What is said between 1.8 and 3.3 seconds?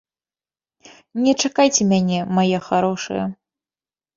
мяне, мае харошыя.